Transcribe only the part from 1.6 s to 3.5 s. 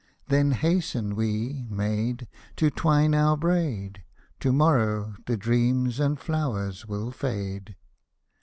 maid, To twine our